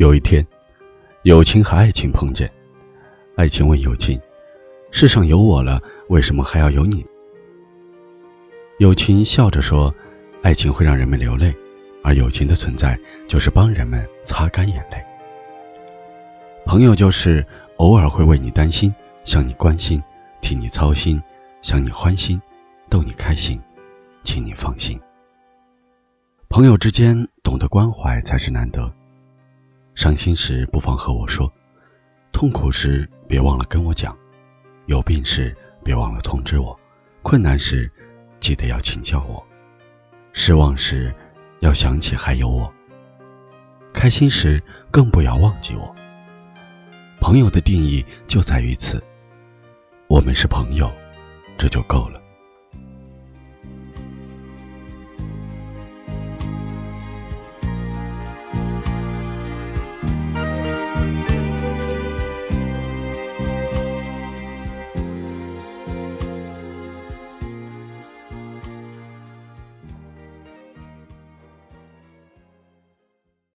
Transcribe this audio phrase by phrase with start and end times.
[0.00, 0.46] 有一天，
[1.24, 2.50] 友情和爱情碰见，
[3.36, 4.18] 爱情问友情
[4.90, 5.78] ：“世上有我了，
[6.08, 7.04] 为什么还要有你？”
[8.80, 9.94] 友情笑着说
[10.40, 11.54] ：“爱情会让人们流泪，
[12.02, 12.98] 而友情的存在
[13.28, 15.04] 就是帮人们擦干眼泪。
[16.64, 17.44] 朋友就是
[17.76, 18.94] 偶尔会为你担心，
[19.26, 20.02] 向你关心，
[20.40, 21.22] 替你操心，
[21.60, 22.40] 想你欢心，
[22.88, 23.60] 逗你开心，
[24.24, 24.98] 请你放心。
[26.48, 28.90] 朋友之间懂得关怀才是难得。
[29.94, 31.52] 伤心时不妨和我说，
[32.32, 34.16] 痛苦时别忘了跟我讲，
[34.86, 36.78] 有病时别忘了通知我，
[37.22, 37.90] 困难时。”
[38.40, 39.46] 记得要请教我，
[40.32, 41.14] 失望时
[41.58, 42.72] 要想起还有我，
[43.92, 45.94] 开心时更不要忘记我。
[47.20, 49.04] 朋友的定义就在于此，
[50.08, 50.90] 我们是朋友，
[51.58, 52.19] 这就够了。